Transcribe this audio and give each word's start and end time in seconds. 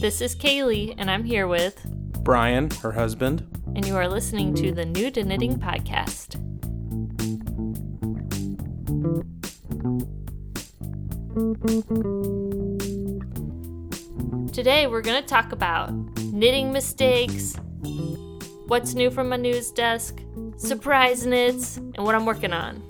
This 0.00 0.20
is 0.20 0.34
Kaylee, 0.34 0.94
and 0.96 1.10
I'm 1.10 1.24
here 1.24 1.46
with, 1.46 1.84
Brian, 2.22 2.70
her 2.82 2.92
husband. 2.92 3.46
and 3.74 3.86
you 3.86 3.96
are 3.96 4.08
listening 4.08 4.54
to 4.54 4.72
the 4.72 4.84
New 4.84 5.10
to 5.10 5.22
Knitting 5.24 5.58
Podcast. 5.58 6.36
Today, 14.52 14.86
we're 14.86 15.02
going 15.02 15.22
to 15.22 15.28
talk 15.28 15.52
about 15.52 15.92
knitting 16.32 16.72
mistakes, 16.72 17.56
what's 18.66 18.94
new 18.94 19.10
from 19.10 19.28
my 19.28 19.36
news 19.36 19.70
desk, 19.70 20.20
surprise 20.56 21.24
knits, 21.26 21.76
and 21.76 21.98
what 21.98 22.14
I'm 22.14 22.26
working 22.26 22.52
on. 22.52 22.82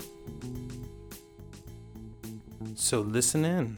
So 2.80 3.00
listen 3.00 3.44
in. 3.44 3.76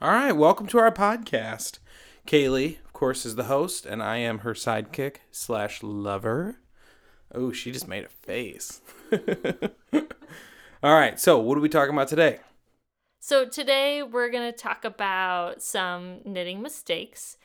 All 0.00 0.10
right, 0.10 0.32
welcome 0.32 0.66
to 0.68 0.78
our 0.78 0.90
podcast. 0.90 1.80
Kaylee, 2.26 2.82
of 2.82 2.94
course, 2.94 3.26
is 3.26 3.36
the 3.36 3.44
host, 3.44 3.84
and 3.84 4.02
I 4.02 4.16
am 4.16 4.38
her 4.38 4.54
sidekick 4.54 5.16
slash 5.30 5.82
lover. 5.82 6.60
Oh, 7.30 7.52
she 7.52 7.72
just 7.72 7.86
made 7.86 8.04
a 8.04 8.08
face. 8.08 8.80
All 10.82 10.94
right, 10.94 11.20
so 11.20 11.38
what 11.38 11.58
are 11.58 11.60
we 11.60 11.68
talking 11.68 11.94
about 11.94 12.08
today? 12.08 12.38
So, 13.20 13.46
today 13.46 14.02
we're 14.02 14.30
going 14.30 14.50
to 14.50 14.58
talk 14.58 14.86
about 14.86 15.62
some 15.62 16.20
knitting 16.24 16.62
mistakes. 16.62 17.36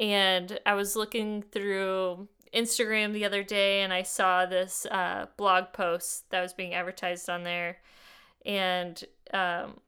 And 0.00 0.58
I 0.64 0.72
was 0.72 0.96
looking 0.96 1.42
through 1.42 2.28
Instagram 2.54 3.12
the 3.12 3.24
other 3.24 3.42
day 3.42 3.82
and 3.82 3.92
I 3.92 4.02
saw 4.02 4.46
this 4.46 4.86
uh, 4.90 5.26
blog 5.36 5.72
post 5.72 6.30
that 6.30 6.40
was 6.40 6.52
being 6.52 6.74
advertised 6.74 7.28
on 7.28 7.42
there. 7.42 7.78
And 8.46 9.02
um, 9.32 9.80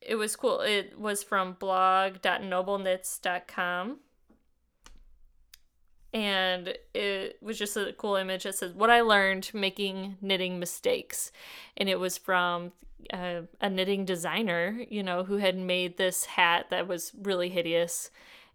it 0.00 0.14
was 0.14 0.34
cool. 0.36 0.60
It 0.60 0.98
was 0.98 1.22
from 1.22 1.56
blog.nobleknits.com. 1.58 3.98
And 6.12 6.76
it 6.92 7.38
was 7.40 7.56
just 7.56 7.76
a 7.76 7.94
cool 7.96 8.16
image 8.16 8.42
that 8.42 8.56
says, 8.56 8.72
What 8.72 8.90
I 8.90 9.02
learned 9.02 9.48
making 9.54 10.16
knitting 10.20 10.58
mistakes. 10.58 11.30
And 11.76 11.88
it 11.88 12.00
was 12.00 12.18
from 12.18 12.72
uh, 13.12 13.42
a 13.60 13.70
knitting 13.70 14.04
designer, 14.04 14.84
you 14.88 15.04
know, 15.04 15.24
who 15.24 15.36
had 15.36 15.56
made 15.56 15.96
this 15.96 16.24
hat 16.24 16.66
that 16.70 16.88
was 16.88 17.12
really 17.22 17.48
hideous. 17.48 18.10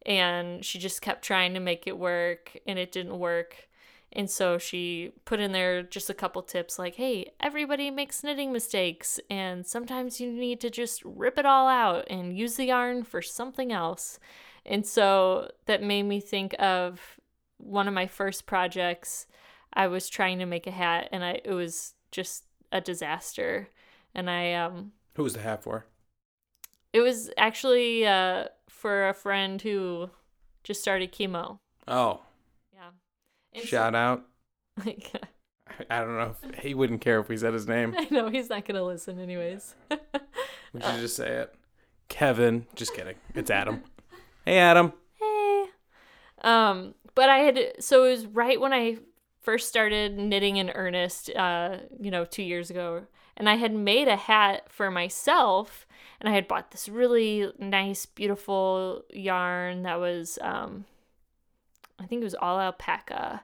And 0.06 0.64
she 0.64 0.78
just 0.78 1.02
kept 1.02 1.23
trying 1.23 1.53
to 1.56 1.59
make 1.59 1.88
it 1.88 1.98
work 1.98 2.58
and 2.67 2.78
it 2.78 2.92
didn't 2.92 3.17
work. 3.17 3.67
And 4.14 4.30
so 4.30 4.58
she 4.58 5.11
put 5.25 5.42
in 5.42 5.52
there 5.52 5.84
just 5.84 6.09
a 6.09 6.14
couple 6.14 6.42
tips 6.42 6.80
like, 6.80 6.95
hey, 6.95 7.31
everybody 7.42 7.92
makes 7.92 8.23
knitting 8.23 8.53
mistakes. 8.53 9.20
And 9.30 9.66
sometimes 9.66 10.22
you 10.22 10.31
need 10.31 10.61
to 10.61 10.70
just 10.70 11.03
rip 11.03 11.38
it 11.38 11.45
all 11.45 11.67
out 11.67 12.06
and 12.09 12.38
use 12.38 12.56
the 12.56 12.66
yarn 12.66 13.03
for 13.03 13.22
something 13.22 13.73
else. 13.73 14.20
And 14.66 14.86
so 14.86 15.52
that 15.66 15.83
made 15.83 16.03
me 16.03 16.22
think 16.22 16.56
of 16.59 17.20
one 17.58 17.88
of 17.88 17.94
my 17.94 18.08
first 18.08 18.45
projects. 18.45 19.28
I 19.73 19.88
was 19.88 20.08
trying 20.08 20.39
to 20.39 20.45
make 20.45 20.66
a 20.66 20.72
hat 20.72 21.09
and 21.11 21.23
I 21.23 21.42
it 21.44 21.52
was 21.52 21.94
just 22.11 22.45
a 22.72 22.80
disaster. 22.80 23.70
And 24.14 24.30
I 24.30 24.53
um 24.53 24.94
Who 25.16 25.23
was 25.23 25.33
the 25.33 25.42
hat 25.42 25.61
for? 25.61 25.86
It 26.95 27.01
was 27.01 27.29
actually 27.38 28.05
uh 28.07 28.45
for 28.69 29.09
a 29.09 29.13
friend 29.13 29.61
who 29.61 30.09
just 30.63 30.81
started 30.81 31.11
chemo. 31.11 31.59
Oh, 31.87 32.21
Yeah. 32.73 32.89
And 33.53 33.63
so- 33.63 33.67
shout 33.67 33.95
out. 33.95 34.23
I 35.89 35.99
don't 35.99 36.17
know 36.17 36.35
if 36.53 36.59
he 36.63 36.73
wouldn't 36.73 37.02
care 37.02 37.19
if 37.19 37.27
we 37.27 37.37
said 37.37 37.53
his 37.53 37.67
name. 37.67 37.95
I 37.97 38.07
know 38.11 38.29
he's 38.29 38.49
not 38.49 38.65
gonna 38.65 38.83
listen 38.83 39.19
anyways. 39.19 39.75
We 40.73 40.81
should 40.81 40.99
just 40.99 41.15
say 41.15 41.29
it. 41.29 41.55
Kevin. 42.09 42.67
Just 42.75 42.93
kidding. 42.93 43.15
It's 43.33 43.49
Adam. 43.49 43.81
Hey, 44.45 44.58
Adam. 44.58 44.91
hey. 45.17 45.65
Um, 46.41 46.95
but 47.15 47.30
I 47.30 47.37
had 47.39 47.59
so 47.80 48.03
it 48.03 48.09
was 48.11 48.25
right 48.25 48.59
when 48.59 48.73
I 48.73 48.97
first 49.41 49.70
started 49.70 50.17
knitting 50.17 50.58
in 50.58 50.70
earnest, 50.71 51.30
uh, 51.33 51.77
you 51.97 52.11
know, 52.11 52.25
two 52.25 52.43
years 52.43 52.70
ago, 52.70 53.03
and 53.37 53.49
I 53.49 53.55
had 53.55 53.73
made 53.73 54.07
a 54.07 54.15
hat 54.15 54.69
for 54.69 54.89
myself, 54.91 55.87
and 56.19 56.29
I 56.29 56.33
had 56.33 56.47
bought 56.47 56.71
this 56.71 56.89
really 56.89 57.51
nice, 57.59 58.05
beautiful 58.05 59.03
yarn 59.11 59.83
that 59.83 59.99
was, 59.99 60.37
um, 60.41 60.85
I 61.99 62.05
think 62.05 62.21
it 62.21 62.25
was 62.25 62.35
all 62.35 62.59
alpaca, 62.59 63.43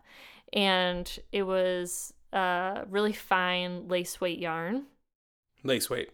and 0.54 1.20
it 1.32 1.44
was 1.44 2.14
uh 2.34 2.86
really 2.90 3.12
fine 3.14 3.88
lace 3.90 4.22
weight 4.22 4.40
yarn. 4.40 4.86
Lace 5.64 5.90
weight. 5.90 6.12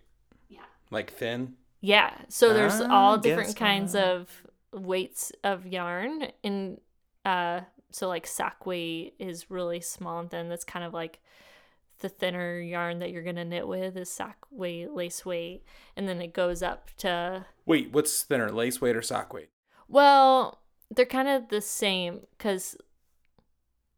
Yeah. 0.49 0.65
Like 0.91 1.11
thin. 1.11 1.55
Yeah. 1.81 2.13
So 2.27 2.53
there's 2.53 2.81
Ah, 2.81 2.88
all 2.89 3.17
different 3.17 3.55
kinds 3.55 3.95
of 3.95 4.29
weights 4.73 5.31
of 5.44 5.65
yarn 5.65 6.27
and 6.44 6.79
uh 7.25 7.61
so 7.91 8.07
like 8.07 8.27
sock 8.27 8.65
weight 8.65 9.13
is 9.19 9.49
really 9.49 9.79
small 9.81 10.19
and 10.19 10.29
thin. 10.29 10.49
That's 10.49 10.63
kind 10.65 10.85
of 10.85 10.94
like 10.94 11.19
the 12.00 12.09
thinner 12.09 12.59
yarn 12.59 13.00
that 13.00 13.12
you're 13.12 13.24
gonna 13.24 13.46
knit 13.46 13.68
with 13.68 13.97
is 13.97 14.09
sock 14.09 14.47
weight, 14.52 14.91
lace 14.91 15.25
weight, 15.25 15.63
and 15.96 16.08
then 16.08 16.22
it 16.22 16.34
goes 16.34 16.62
up 16.62 16.90
to 16.97 17.46
Wait, 17.66 17.91
what's 17.91 18.24
thinner, 18.24 18.52
lace 18.52 18.80
weight 18.81 18.96
or 18.96 19.02
sock 19.02 19.34
weight? 19.34 19.50
well, 19.88 20.62
they're 20.90 21.06
kind 21.06 21.28
of 21.28 21.50
the 21.50 21.59
same 21.62 22.22
because 22.38 22.78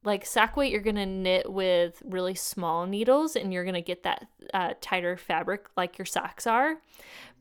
like 0.04 0.26
sock 0.26 0.56
weight 0.56 0.72
you're 0.72 0.82
gonna 0.82 1.06
knit 1.06 1.52
with 1.52 2.02
really 2.06 2.34
small 2.34 2.86
needles 2.86 3.36
and 3.36 3.54
you're 3.54 3.66
gonna 3.66 3.82
get 3.82 4.04
that 4.04 4.28
uh, 4.54 4.74
tighter 4.82 5.18
fabric 5.18 5.66
like 5.76 5.98
your 5.98 6.06
socks 6.06 6.48
are 6.48 6.78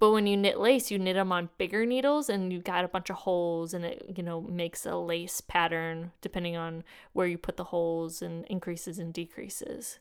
but 0.01 0.11
when 0.11 0.27
you 0.27 0.37
knit 0.37 0.59
lace 0.59 0.91
you 0.91 0.99
knit 0.99 1.15
them 1.15 1.31
on 1.31 1.49
bigger 1.57 1.87
needles 1.87 2.29
and 2.29 2.53
you've 2.53 2.65
got 2.65 2.85
a 2.85 2.89
bunch 2.89 3.09
of 3.11 3.17
holes 3.17 3.73
and 3.73 3.85
it 3.85 4.13
you 4.17 4.23
know 4.23 4.41
makes 4.41 4.85
a 4.85 4.97
lace 4.97 5.41
pattern 5.41 6.11
depending 6.21 6.57
on 6.57 6.83
where 7.13 7.29
you 7.29 7.39
put 7.39 7.57
the 7.57 7.65
holes 7.65 8.21
and 8.21 8.45
increases 8.47 8.99
and 8.99 9.15
decreases 9.15 10.01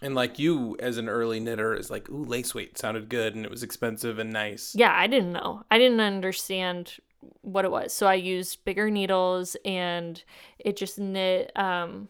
And 0.00 0.14
like 0.14 0.38
you, 0.38 0.76
as 0.78 0.96
an 0.96 1.08
early 1.08 1.40
knitter, 1.40 1.74
is 1.74 1.90
like, 1.90 2.08
ooh, 2.08 2.24
lace 2.24 2.54
weight 2.54 2.78
sounded 2.78 3.08
good 3.08 3.34
and 3.34 3.44
it 3.44 3.50
was 3.50 3.62
expensive 3.62 4.18
and 4.18 4.32
nice. 4.32 4.74
Yeah, 4.74 4.94
I 4.94 5.06
didn't 5.06 5.32
know. 5.32 5.64
I 5.70 5.78
didn't 5.78 6.00
understand 6.00 6.94
what 7.40 7.64
it 7.64 7.70
was. 7.70 7.92
So 7.92 8.06
I 8.06 8.14
used 8.14 8.64
bigger 8.64 8.90
needles 8.90 9.56
and 9.64 10.22
it 10.58 10.76
just 10.76 10.98
knit 10.98 11.50
um 11.56 12.08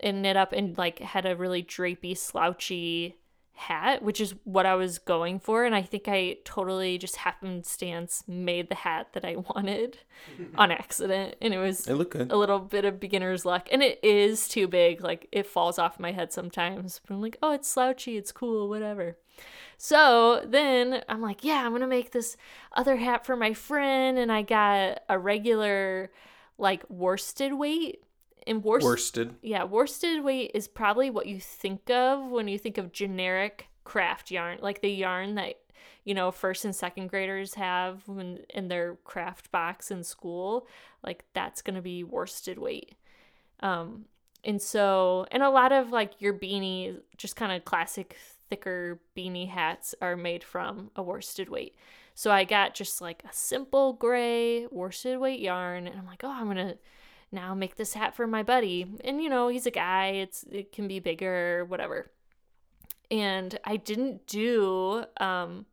and 0.00 0.22
knit 0.22 0.36
up 0.36 0.52
and 0.52 0.76
like 0.76 0.98
had 0.98 1.24
a 1.24 1.36
really 1.36 1.62
drapey, 1.62 2.16
slouchy 2.16 3.16
hat, 3.54 4.02
which 4.02 4.20
is 4.20 4.34
what 4.44 4.66
I 4.66 4.74
was 4.74 4.98
going 4.98 5.38
for. 5.38 5.64
And 5.64 5.74
I 5.74 5.82
think 5.82 6.08
I 6.08 6.38
totally 6.44 6.98
just 6.98 7.16
happenstance 7.16 8.24
made 8.26 8.68
the 8.68 8.74
hat 8.74 9.08
that 9.12 9.24
I 9.24 9.36
wanted 9.54 9.98
on 10.56 10.70
accident. 10.82 11.36
And 11.40 11.54
it 11.54 11.58
was 11.58 11.86
It 11.86 11.94
looked 11.94 12.12
good. 12.12 12.32
a 12.32 12.36
little 12.36 12.58
bit 12.58 12.84
of 12.84 12.98
beginner's 12.98 13.44
luck. 13.44 13.68
And 13.70 13.82
it 13.82 14.00
is 14.02 14.48
too 14.48 14.66
big. 14.68 15.02
Like 15.02 15.28
it 15.32 15.46
falls 15.46 15.78
off 15.78 16.00
my 16.00 16.12
head 16.12 16.32
sometimes. 16.32 17.00
But 17.06 17.14
I'm 17.14 17.20
like, 17.20 17.36
oh, 17.42 17.52
it's 17.52 17.68
slouchy. 17.68 18.16
It's 18.16 18.32
cool. 18.32 18.68
Whatever. 18.68 19.16
So 19.78 20.42
then 20.46 21.02
I'm 21.08 21.20
like, 21.20 21.42
yeah, 21.44 21.64
I'm 21.64 21.70
going 21.70 21.80
to 21.80 21.86
make 21.86 22.12
this 22.12 22.36
other 22.72 22.96
hat 22.96 23.26
for 23.26 23.36
my 23.36 23.52
friend. 23.54 24.18
And 24.18 24.30
I 24.30 24.42
got 24.42 25.00
a 25.08 25.18
regular, 25.18 26.10
like, 26.58 26.84
worsted 26.88 27.54
weight. 27.54 28.02
And 28.46 28.64
worsted. 28.64 28.88
Worsted. 28.88 29.34
Yeah, 29.42 29.64
worsted 29.64 30.24
weight 30.24 30.50
is 30.54 30.68
probably 30.68 31.10
what 31.10 31.26
you 31.26 31.40
think 31.40 31.90
of 31.90 32.30
when 32.30 32.48
you 32.48 32.58
think 32.58 32.78
of 32.78 32.92
generic 32.92 33.68
craft 33.84 34.30
yarn, 34.30 34.58
like 34.60 34.80
the 34.80 34.90
yarn 34.90 35.34
that 35.36 35.56
you 36.04 36.14
know 36.14 36.30
first 36.30 36.64
and 36.64 36.74
second 36.74 37.08
graders 37.08 37.54
have 37.54 38.06
when 38.08 38.40
in 38.50 38.68
their 38.68 38.96
craft 39.04 39.50
box 39.52 39.90
in 39.90 40.02
school. 40.02 40.66
Like 41.04 41.24
that's 41.34 41.62
gonna 41.62 41.82
be 41.82 42.04
worsted 42.04 42.58
weight. 42.58 42.94
Um, 43.60 44.06
and 44.44 44.60
so 44.60 45.26
and 45.30 45.42
a 45.42 45.50
lot 45.50 45.72
of 45.72 45.90
like 45.90 46.20
your 46.20 46.34
beanie, 46.34 47.00
just 47.16 47.36
kind 47.36 47.52
of 47.52 47.64
classic 47.64 48.16
thicker 48.50 49.00
beanie 49.16 49.48
hats 49.48 49.94
are 50.02 50.16
made 50.16 50.44
from 50.44 50.90
a 50.96 51.02
worsted 51.02 51.48
weight. 51.48 51.76
So 52.14 52.30
I 52.30 52.44
got 52.44 52.74
just 52.74 53.00
like 53.00 53.22
a 53.24 53.32
simple 53.32 53.94
gray 53.94 54.66
worsted 54.66 55.18
weight 55.18 55.40
yarn, 55.40 55.86
and 55.86 55.98
I'm 55.98 56.06
like, 56.06 56.22
oh, 56.24 56.30
I'm 56.30 56.48
gonna 56.48 56.74
now 57.32 57.54
make 57.54 57.76
this 57.76 57.94
hat 57.94 58.14
for 58.14 58.26
my 58.26 58.42
buddy. 58.42 58.86
And 59.04 59.22
you 59.22 59.28
know, 59.28 59.48
he's 59.48 59.66
a 59.66 59.70
guy, 59.70 60.08
it's 60.08 60.44
it 60.50 60.72
can 60.72 60.86
be 60.86 61.00
bigger, 61.00 61.64
whatever. 61.66 62.10
And 63.10 63.58
I 63.64 63.76
didn't 63.76 64.26
do 64.26 65.04
um 65.18 65.66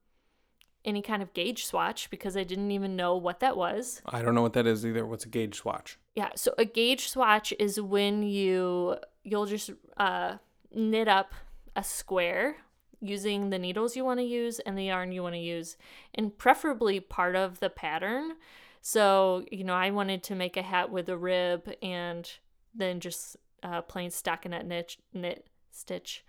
any 0.85 1.01
kind 1.01 1.21
of 1.21 1.33
gauge 1.33 1.65
swatch 1.65 2.09
because 2.09 2.37
I 2.37 2.43
didn't 2.43 2.71
even 2.71 2.95
know 2.95 3.17
what 3.17 3.41
that 3.41 3.57
was. 3.57 4.01
I 4.05 4.21
don't 4.21 4.33
know 4.33 4.41
what 4.41 4.53
that 4.53 4.65
is 4.65 4.85
either. 4.85 5.05
What's 5.05 5.25
a 5.25 5.29
gauge 5.29 5.55
swatch? 5.55 5.99
Yeah, 6.15 6.29
so 6.35 6.53
a 6.57 6.65
gauge 6.65 7.09
swatch 7.09 7.53
is 7.59 7.79
when 7.79 8.23
you 8.23 8.97
you'll 9.23 9.45
just 9.45 9.71
uh 9.97 10.35
knit 10.73 11.07
up 11.07 11.33
a 11.75 11.83
square 11.83 12.57
using 13.01 13.49
the 13.49 13.59
needles 13.59 13.95
you 13.95 14.03
want 14.03 14.19
to 14.19 14.25
use 14.25 14.59
and 14.59 14.77
the 14.77 14.85
yarn 14.85 15.11
you 15.11 15.23
want 15.23 15.35
to 15.35 15.39
use 15.39 15.77
and 16.13 16.37
preferably 16.37 16.99
part 16.99 17.35
of 17.35 17.59
the 17.59 17.69
pattern. 17.69 18.33
So, 18.81 19.45
you 19.51 19.63
know, 19.63 19.73
I 19.73 19.91
wanted 19.91 20.23
to 20.23 20.35
make 20.35 20.57
a 20.57 20.61
hat 20.61 20.91
with 20.91 21.09
a 21.09 21.17
rib 21.17 21.71
and 21.81 22.29
then 22.73 22.99
just 22.99 23.35
uh, 23.61 23.81
plain 23.81 24.09
stockinette 24.09 24.65
knit, 24.65 24.97
knit 25.13 25.47
stitch. 25.71 26.23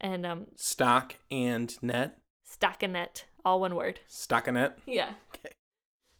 And 0.00 0.26
um, 0.26 0.46
Stock 0.56 1.16
and 1.30 1.80
net. 1.80 2.18
stockinette, 2.48 3.24
all 3.44 3.60
one 3.60 3.76
word. 3.76 4.00
Stockinette. 4.10 4.72
Yeah. 4.86 5.10
Okay. 5.34 5.54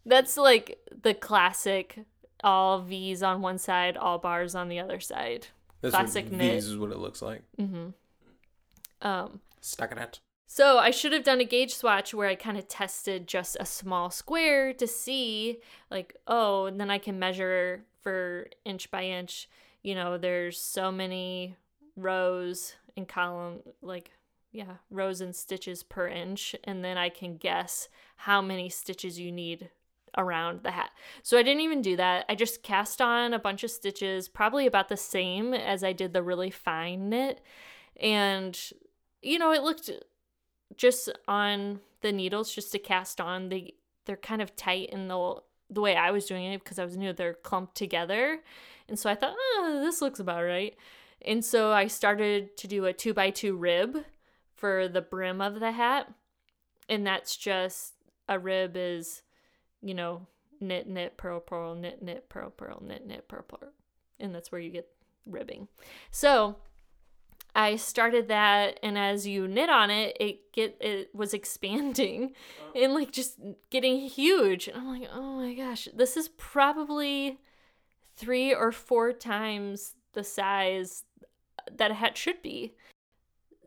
That's 0.06 0.37
like 0.37 0.79
the 1.02 1.14
classic 1.14 2.05
all 2.43 2.81
V's 2.81 3.23
on 3.23 3.40
one 3.40 3.58
side, 3.58 3.96
all 3.96 4.19
bars 4.19 4.55
on 4.55 4.69
the 4.69 4.78
other 4.81 5.00
side. 5.00 5.49
This 5.81 5.93
Classic 5.93 6.26
what, 6.26 6.35
knit. 6.35 6.52
These 6.55 6.67
is 6.67 6.76
what 6.76 6.93
it 6.93 6.99
looks 6.99 7.23
like. 7.23 7.43
Mm-hmm. 7.61 7.88
Um, 9.06 9.40
Stockinette. 9.61 10.20
So 10.54 10.76
I 10.76 10.90
should 10.90 11.14
have 11.14 11.25
done 11.25 11.40
a 11.40 11.46
gauge 11.46 11.75
swatch 11.75 12.12
where 12.12 12.28
I 12.28 12.34
kind 12.34 12.58
of 12.58 12.69
tested 12.69 13.26
just 13.26 13.56
a 13.58 13.64
small 13.64 14.10
square 14.10 14.75
to 14.75 14.87
see, 14.87 15.60
like, 15.90 16.14
oh, 16.26 16.66
and 16.66 16.78
then 16.78 16.90
I 16.90 16.99
can 16.99 17.19
measure 17.19 17.87
for 18.02 18.49
inch 18.62 18.90
by 18.90 19.04
inch. 19.04 19.49
You 19.82 19.94
know, 19.94 20.19
there's 20.19 20.60
so 20.60 20.93
many 20.93 21.56
rows 21.96 22.75
and 22.99 23.08
column, 23.08 23.60
like, 23.81 24.10
yeah, 24.50 24.75
rows 24.90 25.22
and 25.22 25.34
stitches 25.34 25.82
per 25.82 26.06
inch, 26.06 26.54
and 26.64 26.84
then 26.84 26.99
I 26.99 27.08
can 27.08 27.38
guess 27.38 27.88
how 28.16 28.43
many 28.43 28.69
stitches 28.69 29.19
you 29.19 29.32
need 29.32 29.70
around 30.19 30.64
the 30.64 30.72
hat. 30.72 30.90
So 31.22 31.38
I 31.38 31.43
didn't 31.43 31.62
even 31.62 31.81
do 31.81 31.96
that. 31.96 32.26
I 32.28 32.34
just 32.34 32.62
cast 32.62 33.00
on 33.00 33.32
a 33.32 33.38
bunch 33.38 33.64
of 33.64 33.70
stitches, 33.70 34.28
probably 34.28 34.66
about 34.66 34.90
the 34.90 34.99
same 34.99 35.54
as 35.54 35.82
I 35.82 35.94
did 35.94 36.12
the 36.12 36.22
really 36.22 36.50
fine 36.50 37.08
knit. 37.08 37.40
And 37.99 38.54
you 39.22 39.38
know, 39.38 39.52
it 39.52 39.62
looked 39.62 39.88
just 40.77 41.09
on 41.29 41.81
the 42.01 42.13
needles 42.13 42.55
just 42.55 42.73
to 42.73 42.79
cast 42.79 43.21
on 43.21 43.49
they 43.49 43.75
they're 44.05 44.17
kind 44.17 44.43
of 44.43 44.57
tight 44.57 44.91
in 44.91 45.09
the 45.09 45.37
the 45.71 45.81
way 45.81 45.97
I 45.97 46.11
was 46.11 46.27
doing 46.27 46.45
it 46.45 46.63
because 46.63 46.79
I 46.79 46.85
was 46.85 46.97
new 46.97 47.13
they're 47.13 47.35
clumped 47.35 47.77
together. 47.77 48.41
And 48.89 48.99
so 48.99 49.09
I 49.09 49.15
thought, 49.15 49.35
"Oh, 49.37 49.81
this 49.83 50.03
looks 50.03 50.21
about 50.21 50.43
right." 50.45 50.77
And 51.25 51.45
so 51.45 51.73
I 51.73 51.87
started 51.87 52.57
to 52.59 52.67
do 52.67 52.85
a 52.85 52.93
2 52.93 53.15
by 53.15 53.31
2 53.31 53.57
rib 53.57 54.05
for 54.55 54.89
the 54.89 55.01
brim 55.01 55.41
of 55.41 55.61
the 55.61 55.73
hat. 55.73 56.13
And 56.89 57.07
that's 57.07 57.37
just 57.37 57.95
a 58.29 58.39
rib 58.39 58.73
is 58.77 59.23
you 59.83 59.95
know, 59.95 60.27
knit, 60.61 60.89
knit, 60.89 61.17
purl, 61.17 61.41
purl, 61.41 61.75
knit, 61.75 62.01
knit, 62.01 62.29
purl, 62.29 62.51
purl, 62.51 62.81
knit, 62.87 63.07
knit, 63.07 63.29
purl, 63.29 63.43
purl. 63.43 63.73
And 64.21 64.35
that's 64.35 64.53
where 64.53 64.61
you 64.61 64.71
get 64.71 64.89
ribbing. 65.27 65.69
So 66.11 66.57
I 67.54 67.76
started 67.76 68.28
that 68.28 68.81
and 68.82 68.96
as 68.96 69.26
you 69.26 69.46
knit 69.46 69.69
on 69.69 69.90
it, 69.90 70.16
it 70.19 70.52
get 70.52 70.76
it 70.81 71.14
was 71.14 71.34
expanding 71.34 72.34
and 72.75 72.94
like 72.94 73.12
just 73.12 73.38
getting 73.70 74.08
huge. 74.08 74.69
And 74.69 74.76
I'm 74.76 75.00
like, 75.00 75.08
oh 75.12 75.37
my 75.37 75.54
gosh, 75.54 75.88
this 75.94 76.16
is 76.16 76.28
probably 76.31 77.38
three 78.16 78.54
or 78.54 78.72
four 78.72 79.12
times 79.12 79.96
the 80.14 80.25
size 80.25 81.04
that 81.70 81.90
a 81.90 81.94
hat 81.94 82.16
should 82.16 82.43
be. 82.43 82.75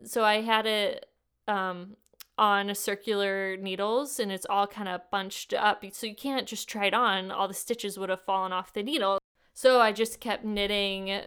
So 0.04 0.24
I 0.24 0.40
had 0.40 0.66
it 0.66 1.06
um 1.46 1.96
on 2.38 2.68
a 2.68 2.74
circular 2.74 3.56
needles 3.56 4.18
and 4.18 4.30
it's 4.30 4.46
all 4.50 4.66
kind 4.66 4.88
of 4.88 5.00
bunched 5.10 5.54
up. 5.54 5.84
So 5.92 6.06
you 6.06 6.14
can't 6.14 6.46
just 6.46 6.68
try 6.68 6.86
it 6.86 6.94
on. 6.94 7.30
All 7.30 7.48
the 7.48 7.54
stitches 7.54 7.98
would 7.98 8.10
have 8.10 8.22
fallen 8.22 8.52
off 8.52 8.72
the 8.72 8.82
needle. 8.82 9.18
So 9.54 9.80
I 9.80 9.92
just 9.92 10.20
kept 10.20 10.44
knitting. 10.44 11.22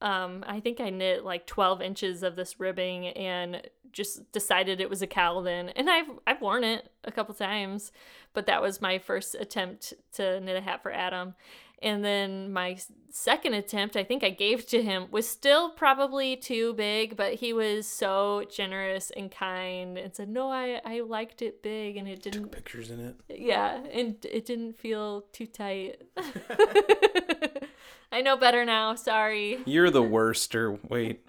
Um, 0.00 0.44
I 0.46 0.60
think 0.60 0.80
I 0.80 0.90
knit 0.90 1.24
like 1.24 1.46
12 1.46 1.80
inches 1.80 2.22
of 2.22 2.36
this 2.36 2.60
ribbing 2.60 3.08
and 3.08 3.62
just 3.92 4.30
decided 4.32 4.80
it 4.80 4.90
was 4.90 5.02
a 5.02 5.06
Calvin. 5.06 5.70
And 5.70 5.88
I've 5.88 6.10
I've 6.26 6.40
worn 6.40 6.64
it 6.64 6.90
a 7.04 7.12
couple 7.12 7.34
times, 7.34 7.92
but 8.34 8.46
that 8.46 8.60
was 8.60 8.82
my 8.82 8.98
first 8.98 9.34
attempt 9.38 9.94
to 10.14 10.40
knit 10.40 10.56
a 10.56 10.60
hat 10.60 10.82
for 10.82 10.92
Adam. 10.92 11.34
And 11.82 12.02
then 12.04 12.50
my 12.52 12.78
second 13.10 13.52
attempt, 13.54 13.94
I 13.96 14.04
think 14.04 14.24
I 14.24 14.30
gave 14.30 14.66
to 14.68 14.82
him, 14.82 15.08
was 15.10 15.28
still 15.28 15.70
probably 15.70 16.34
too 16.36 16.72
big, 16.74 17.14
but 17.16 17.34
he 17.34 17.52
was 17.52 17.86
so 17.86 18.44
generous 18.50 19.10
and 19.14 19.30
kind 19.30 19.98
and 19.98 20.14
said, 20.14 20.28
No, 20.30 20.50
I, 20.50 20.80
I 20.84 21.00
liked 21.00 21.42
it 21.42 21.62
big 21.62 21.96
and 21.98 22.08
it 22.08 22.22
didn't, 22.22 22.52
pictures 22.52 22.90
in 22.90 23.00
it. 23.00 23.16
yeah, 23.28 23.82
and 23.92 24.16
it 24.24 24.46
didn't 24.46 24.78
feel 24.78 25.22
too 25.32 25.46
tight. 25.46 26.02
I 28.12 28.20
know 28.22 28.36
better 28.36 28.64
now, 28.64 28.94
sorry. 28.94 29.58
You're 29.66 29.90
the 29.90 30.02
worst. 30.16 30.54
Or 30.54 30.78
wait, 30.88 31.26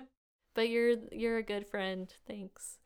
But 0.53 0.69
you're 0.69 0.95
you're 1.11 1.37
a 1.37 1.43
good 1.43 1.67
friend. 1.67 2.13
Thanks. 2.27 2.77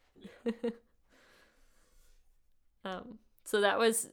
um 2.86 3.20
so 3.44 3.62
that 3.62 3.78
was 3.80 4.10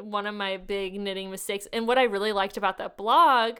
one 0.00 0.26
of 0.26 0.34
my 0.34 0.56
big 0.56 0.98
knitting 0.98 1.30
mistakes. 1.30 1.68
And 1.72 1.86
what 1.86 1.98
I 1.98 2.04
really 2.04 2.32
liked 2.32 2.56
about 2.56 2.78
that 2.78 2.96
blog 2.96 3.58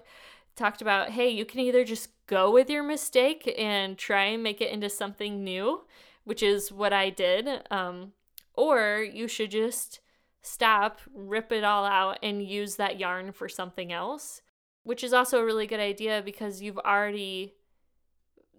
talked 0.57 0.83
about, 0.83 1.11
hey, 1.11 1.29
you 1.29 1.45
can 1.45 1.61
either 1.61 1.85
just 1.85 2.11
go 2.27 2.51
with 2.51 2.71
your 2.71 2.83
mistake 2.83 3.53
and 3.59 3.99
try 3.99 4.25
and 4.25 4.43
make 4.43 4.61
it 4.61 4.71
into 4.71 4.89
something 4.89 5.43
new, 5.43 5.83
which 6.25 6.43
is 6.43 6.73
what 6.73 6.93
I 6.93 7.11
did, 7.11 7.49
um, 7.71 8.13
or 8.55 9.03
you 9.03 9.29
should 9.29 9.51
just 9.51 10.01
stop, 10.43 11.01
rip 11.15 11.51
it 11.53 11.65
all 11.65 11.85
out, 11.85 12.19
and 12.23 12.47
use 12.47 12.77
that 12.77 12.99
yarn 12.99 13.33
for 13.33 13.49
something 13.49 13.93
else, 13.93 14.43
which 14.83 15.03
is 15.03 15.13
also 15.13 15.41
a 15.41 15.45
really 15.45 15.67
good 15.67 15.81
idea 15.81 16.23
because 16.25 16.63
you've 16.63 16.79
already 16.79 17.55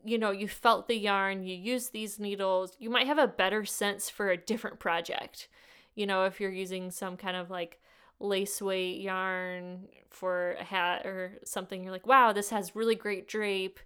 you 0.06 0.19
know, 0.19 0.30
you 0.30 0.48
felt 0.48 0.88
the 0.88 0.95
yarn, 0.95 1.42
you 1.42 1.56
use 1.56 1.89
these 1.89 2.19
needles, 2.19 2.75
you 2.77 2.92
might 2.92 3.07
have 3.07 3.18
a 3.18 3.27
better 3.27 3.66
sense 3.66 4.07
for 4.07 4.30
a 4.30 4.38
different 4.38 4.80
project. 4.80 5.50
You 5.96 6.06
know, 6.06 6.26
if 6.26 6.40
you're 6.40 6.52
using 6.52 6.92
some 6.92 7.18
kind 7.18 7.36
of 7.36 7.50
like 7.50 7.80
lace 8.20 8.62
weight 8.62 9.02
yarn 9.02 9.88
for 10.10 10.54
a 10.54 10.64
hat 10.64 11.06
or 11.06 11.40
something, 11.44 11.84
you're 11.84 11.92
like, 11.92 12.08
wow, 12.08 12.32
this 12.32 12.50
has 12.50 12.76
really 12.76 12.96
great 12.96 13.28
drape. 13.28 13.80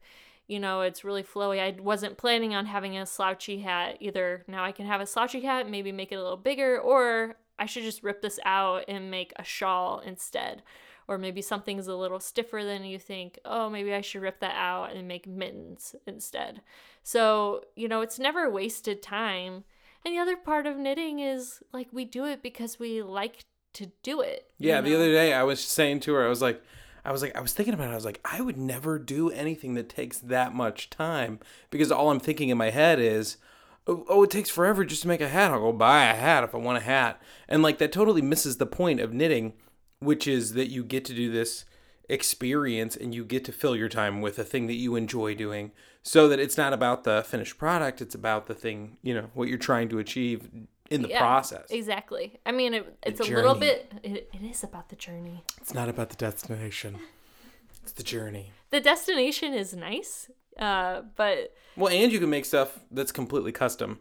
You 0.47 0.59
know, 0.59 0.81
it's 0.81 1.03
really 1.03 1.23
flowy. 1.23 1.59
I 1.59 1.79
wasn't 1.79 2.17
planning 2.17 2.55
on 2.55 2.65
having 2.65 2.97
a 2.97 3.05
slouchy 3.05 3.59
hat 3.59 3.97
either. 3.99 4.43
Now 4.47 4.63
I 4.63 4.71
can 4.71 4.87
have 4.87 5.01
a 5.01 5.05
slouchy 5.05 5.41
hat, 5.41 5.69
maybe 5.69 5.91
make 5.91 6.11
it 6.11 6.15
a 6.15 6.23
little 6.23 6.37
bigger, 6.37 6.79
or 6.79 7.35
I 7.59 7.65
should 7.65 7.83
just 7.83 8.03
rip 8.03 8.21
this 8.21 8.39
out 8.45 8.85
and 8.87 9.11
make 9.11 9.31
a 9.35 9.43
shawl 9.43 9.99
instead 9.99 10.63
or 11.09 11.17
maybe 11.17 11.41
something's 11.41 11.87
a 11.87 11.95
little 11.95 12.19
stiffer 12.19 12.63
than 12.63 12.83
you 12.83 12.99
think, 12.99 13.39
oh, 13.43 13.67
maybe 13.67 13.95
I 13.95 14.01
should 14.01 14.21
rip 14.21 14.39
that 14.41 14.55
out 14.55 14.95
and 14.95 15.07
make 15.07 15.25
mittens 15.25 15.95
instead. 16.05 16.61
So, 17.01 17.65
you 17.75 17.87
know, 17.87 18.01
it's 18.01 18.19
never 18.19 18.47
wasted 18.47 19.01
time. 19.01 19.63
And 20.05 20.15
the 20.15 20.19
other 20.19 20.37
part 20.37 20.65
of 20.65 20.77
knitting 20.77 21.19
is 21.19 21.61
like 21.73 21.87
we 21.91 22.05
do 22.05 22.25
it 22.25 22.41
because 22.41 22.79
we 22.79 23.01
like 23.01 23.45
to 23.73 23.91
do 24.03 24.21
it. 24.21 24.51
you 24.57 24.69
yeah. 24.69 24.81
The 24.81 24.95
other 24.95 25.11
day 25.11 25.33
I 25.33 25.43
was 25.43 25.63
saying 25.63 26.01
to 26.01 26.13
her, 26.13 26.25
I 26.25 26.29
was 26.29 26.41
like, 26.41 26.61
I 27.05 27.11
was 27.11 27.21
like, 27.21 27.35
I 27.35 27.41
was 27.41 27.53
thinking 27.53 27.73
about 27.73 27.89
it. 27.89 27.91
I 27.91 27.95
was 27.95 28.05
like, 28.05 28.19
I 28.25 28.41
would 28.41 28.57
never 28.57 28.99
do 28.99 29.29
anything 29.29 29.73
that 29.75 29.89
takes 29.89 30.19
that 30.19 30.53
much 30.53 30.89
time 30.89 31.39
because 31.69 31.91
all 31.91 32.11
I'm 32.11 32.19
thinking 32.19 32.49
in 32.49 32.57
my 32.57 32.69
head 32.71 32.99
is, 32.99 33.37
oh, 33.87 34.05
oh, 34.09 34.23
it 34.23 34.31
takes 34.31 34.49
forever 34.49 34.83
just 34.83 35.01
to 35.03 35.07
make 35.07 35.21
a 35.21 35.29
hat. 35.29 35.51
I'll 35.51 35.59
go 35.59 35.73
buy 35.73 36.05
a 36.05 36.15
hat 36.15 36.43
if 36.43 36.53
I 36.53 36.57
want 36.57 36.77
a 36.77 36.81
hat. 36.81 37.21
And 37.47 37.63
like 37.63 37.77
that 37.77 37.91
totally 37.91 38.21
misses 38.21 38.57
the 38.57 38.65
point 38.65 38.99
of 38.99 39.13
knitting, 39.13 39.53
which 39.99 40.27
is 40.27 40.53
that 40.53 40.69
you 40.69 40.83
get 40.83 41.05
to 41.05 41.13
do 41.13 41.31
this 41.31 41.65
experience 42.09 42.95
and 42.95 43.13
you 43.13 43.23
get 43.23 43.45
to 43.45 43.51
fill 43.51 43.75
your 43.75 43.89
time 43.89 44.21
with 44.21 44.39
a 44.39 44.43
thing 44.43 44.67
that 44.67 44.73
you 44.73 44.95
enjoy 44.95 45.35
doing 45.35 45.71
so 46.01 46.27
that 46.27 46.39
it's 46.39 46.57
not 46.57 46.73
about 46.73 47.03
the 47.03 47.23
finished 47.23 47.57
product 47.57 48.01
it's 48.01 48.15
about 48.15 48.47
the 48.47 48.55
thing 48.55 48.97
you 49.03 49.13
know 49.13 49.29
what 49.33 49.47
you're 49.47 49.57
trying 49.57 49.87
to 49.87 49.99
achieve 49.99 50.49
in 50.89 51.03
the 51.03 51.09
Yeah, 51.09 51.19
process. 51.19 51.67
Exactly. 51.69 52.39
I 52.47 52.51
mean, 52.51 52.73
it, 52.73 52.97
it's 53.03 53.19
a 53.19 53.23
little 53.23 53.53
bit, 53.53 53.93
it, 54.01 54.27
it 54.33 54.41
is 54.41 54.63
about 54.63 54.89
the 54.89 54.95
journey. 54.95 55.43
it's 55.61 55.71
not 55.73 55.87
about 55.87 56.09
the 56.09 56.15
destination. 56.15 56.97
It's 57.83 57.91
the 57.91 58.01
journey. 58.01 58.53
The 58.71 58.79
destination 58.79 59.53
is 59.53 59.75
nice, 59.75 60.31
uh, 60.57 61.03
but 61.15 61.53
well 61.77 61.93
and 61.93 62.11
you 62.11 62.19
can 62.19 62.29
make 62.29 62.45
stuff 62.45 62.79
that's 62.91 63.11
completely 63.11 63.51
custom 63.51 63.99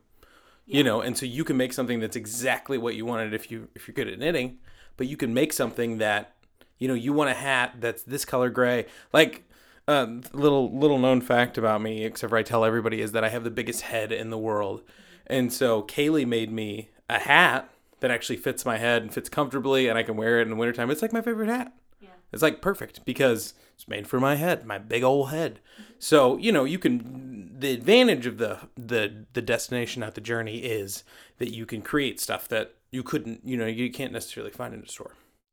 you 0.67 0.83
know 0.83 1.01
and 1.01 1.17
so 1.17 1.25
you 1.25 1.45
can 1.45 1.57
make 1.57 1.73
something 1.73 2.01
that's 2.01 2.17
exactly 2.17 2.77
what 2.77 2.95
you 2.95 3.07
wanted 3.07 3.33
if 3.33 3.51
you 3.51 3.69
if 3.75 3.87
you're 3.87 3.95
good 3.95 4.09
at 4.09 4.19
knitting 4.19 4.59
but 4.97 5.07
you 5.07 5.17
can 5.17 5.33
make 5.33 5.53
something 5.53 5.99
that 5.99 6.35
you 6.79 6.89
know 6.89 6.95
you 6.95 7.13
want 7.13 7.31
a 7.31 7.35
hat 7.35 7.75
that's 7.81 8.03
this 8.03 8.25
color 8.25 8.51
gray 8.51 8.87
like 9.13 9.45
uh, 9.87 10.07
little 10.33 10.77
little 10.79 10.99
known 10.99 11.21
fact 11.21 11.57
about 11.59 11.81
me 11.81 12.05
except 12.05 12.31
for 12.31 12.37
i 12.37 12.43
tell 12.43 12.65
everybody 12.65 13.01
is 13.01 13.13
that 13.13 13.25
i 13.25 13.29
have 13.29 13.45
the 13.45 13.51
biggest 13.51 13.83
head 13.83 14.13
in 14.13 14.31
the 14.31 14.39
world 14.39 14.83
and 15.27 15.53
so 15.53 15.83
kaylee 15.83 16.27
made 16.27 16.53
me 16.53 16.91
a 17.09 17.19
hat 17.19 17.71
that 18.01 18.11
actually 18.11 18.37
fits 18.37 18.65
my 18.65 18.77
head 18.77 19.03
and 19.03 19.13
fits 19.15 19.29
comfortably 19.29 19.89
and 19.89 19.99
i 19.99 20.03
can 20.03 20.17
wear 20.17 20.39
it 20.39 20.43
in 20.43 20.51
the 20.51 20.57
wintertime 20.57 20.91
it's 20.91 21.03
like 21.03 21.13
my 21.13 21.23
favorite 21.23 21.49
hat 21.49 21.73
Yeah. 22.01 22.11
it's 22.33 22.43
like 22.43 22.61
perfect 22.61 23.05
because 23.05 23.55
it's 23.75 23.87
made 23.87 24.09
for 24.09 24.19
my 24.19 24.35
head, 24.35 24.67
my 24.67 24.77
big 24.77 25.05
old 25.05 25.31
head. 25.31 25.61
So, 26.01 26.37
you 26.37 26.51
know, 26.51 26.65
you 26.65 26.81
can 26.81 27.55
the 27.61 27.73
advantage 27.73 28.27
of 28.27 28.39
the 28.39 28.59
the 28.77 29.25
the 29.35 29.41
destination 29.41 30.01
not 30.01 30.17
the 30.17 30.21
journey 30.21 30.59
is 30.59 31.05
that 31.39 31.55
you 31.55 31.65
can 31.65 31.81
create 31.81 32.19
stuff 32.19 32.49
that 32.49 32.75
you 32.91 33.05
couldn't, 33.05 33.43
you 33.45 33.57
know, 33.57 33.67
you 33.67 33.89
can't 33.93 34.13
necessarily 34.13 34.51
find 34.51 34.75
in 34.75 34.81
a 34.83 34.89
store. 34.89 35.13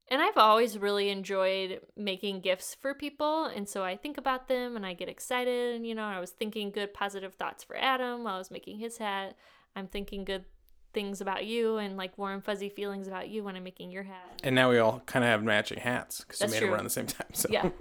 And 0.09 0.21
I've 0.21 0.37
always 0.37 0.77
really 0.77 1.09
enjoyed 1.09 1.81
making 1.97 2.41
gifts 2.41 2.75
for 2.75 2.93
people. 2.93 3.45
And 3.45 3.67
so 3.67 3.83
I 3.83 3.97
think 3.97 4.17
about 4.17 4.47
them 4.47 4.75
and 4.75 4.85
I 4.85 4.93
get 4.93 5.09
excited. 5.09 5.75
And, 5.75 5.87
you 5.87 5.95
know, 5.95 6.03
I 6.03 6.19
was 6.19 6.29
thinking 6.29 6.69
good, 6.69 6.93
positive 6.93 7.33
thoughts 7.33 7.63
for 7.63 7.75
Adam 7.75 8.23
while 8.23 8.35
I 8.35 8.37
was 8.37 8.51
making 8.51 8.77
his 8.77 8.97
hat. 8.97 9.35
I'm 9.75 9.87
thinking 9.87 10.23
good 10.23 10.45
things 10.93 11.21
about 11.21 11.45
you 11.45 11.77
and 11.77 11.97
like 11.97 12.17
warm, 12.17 12.41
fuzzy 12.41 12.69
feelings 12.69 13.07
about 13.07 13.29
you 13.29 13.43
when 13.43 13.55
I'm 13.55 13.63
making 13.63 13.91
your 13.91 14.03
hat. 14.03 14.41
And 14.43 14.53
now 14.53 14.69
we 14.69 14.77
all 14.77 15.01
kind 15.07 15.25
of 15.25 15.29
have 15.29 15.43
matching 15.43 15.79
hats 15.79 16.21
because 16.21 16.39
we 16.41 16.47
made 16.47 16.59
true. 16.59 16.67
them 16.67 16.75
around 16.75 16.83
the 16.83 16.89
same 16.91 17.07
time. 17.07 17.27
So, 17.33 17.49
Yeah. 17.51 17.69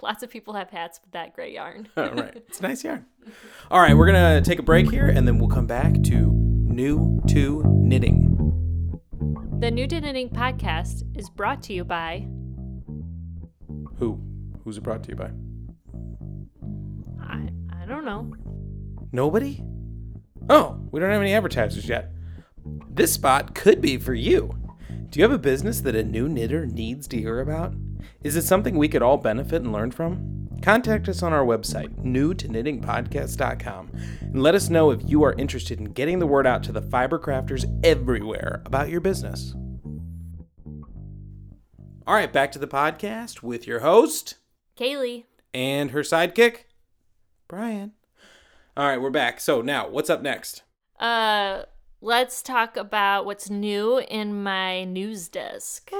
Lots 0.00 0.22
of 0.22 0.30
people 0.30 0.54
have 0.54 0.70
hats 0.70 1.00
with 1.02 1.12
that 1.12 1.34
gray 1.34 1.54
yarn. 1.54 1.88
oh, 1.96 2.10
right. 2.10 2.36
It's 2.36 2.60
nice 2.60 2.84
yarn. 2.84 3.04
All 3.70 3.80
right, 3.80 3.96
we're 3.96 4.06
gonna 4.06 4.40
take 4.40 4.58
a 4.58 4.62
break 4.62 4.90
here, 4.90 5.08
and 5.08 5.26
then 5.26 5.38
we'll 5.38 5.48
come 5.48 5.66
back 5.66 5.92
to 6.04 6.30
new 6.72 7.20
to 7.28 7.62
knitting. 7.66 8.31
The 9.62 9.70
New 9.70 9.86
to 9.86 10.00
Knitting 10.00 10.30
podcast 10.30 11.04
is 11.16 11.30
brought 11.30 11.62
to 11.62 11.72
you 11.72 11.84
by 11.84 12.26
Who? 13.94 14.20
Who's 14.64 14.76
it 14.76 14.82
brought 14.82 15.04
to 15.04 15.10
you 15.10 15.14
by? 15.14 15.30
I 17.20 17.48
I 17.70 17.86
don't 17.86 18.04
know. 18.04 18.34
Nobody? 19.12 19.62
Oh, 20.50 20.80
we 20.90 20.98
don't 20.98 21.12
have 21.12 21.22
any 21.22 21.32
advertisers 21.32 21.88
yet. 21.88 22.10
This 22.90 23.12
spot 23.12 23.54
could 23.54 23.80
be 23.80 23.98
for 23.98 24.14
you. 24.14 24.52
Do 25.10 25.20
you 25.20 25.22
have 25.22 25.30
a 25.30 25.38
business 25.38 25.80
that 25.82 25.94
a 25.94 26.02
new 26.02 26.28
knitter 26.28 26.66
needs 26.66 27.06
to 27.06 27.20
hear 27.20 27.38
about? 27.38 27.72
Is 28.24 28.34
it 28.34 28.42
something 28.42 28.76
we 28.76 28.88
could 28.88 29.02
all 29.02 29.16
benefit 29.16 29.62
and 29.62 29.72
learn 29.72 29.92
from? 29.92 30.41
Contact 30.62 31.08
us 31.08 31.22
on 31.22 31.32
our 31.32 31.44
website, 31.44 31.90
newtoknittingpodcast.com, 32.04 33.90
and 34.20 34.42
let 34.42 34.54
us 34.54 34.70
know 34.70 34.90
if 34.92 35.00
you 35.04 35.24
are 35.24 35.32
interested 35.34 35.80
in 35.80 35.86
getting 35.86 36.20
the 36.20 36.26
word 36.26 36.46
out 36.46 36.62
to 36.62 36.72
the 36.72 36.80
fiber 36.82 37.18
crafters 37.18 37.64
everywhere 37.84 38.62
about 38.64 38.88
your 38.88 39.00
business. 39.00 39.54
All 42.06 42.14
right, 42.14 42.32
back 42.32 42.52
to 42.52 42.58
the 42.58 42.68
podcast 42.68 43.42
with 43.42 43.66
your 43.66 43.80
host 43.80 44.36
Kaylee. 44.76 45.24
and 45.52 45.90
her 45.90 46.00
sidekick, 46.02 46.64
Brian. 47.48 47.92
All 48.76 48.86
right, 48.86 49.00
we're 49.00 49.10
back. 49.10 49.40
So 49.40 49.62
now, 49.62 49.88
what's 49.88 50.10
up 50.10 50.22
next? 50.22 50.62
Uh 50.98 51.64
let's 52.00 52.42
talk 52.42 52.76
about 52.76 53.24
what's 53.24 53.50
new 53.50 53.98
in 53.98 54.42
my 54.42 54.84
news 54.84 55.28
desk. 55.28 55.90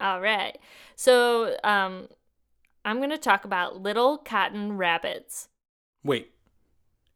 All 0.00 0.20
right. 0.20 0.58
So, 0.96 1.56
um 1.64 2.08
I'm 2.86 2.98
going 2.98 3.10
to 3.10 3.18
talk 3.18 3.46
about 3.46 3.80
little 3.80 4.18
cotton 4.18 4.76
rabbits. 4.76 5.48
Wait, 6.04 6.32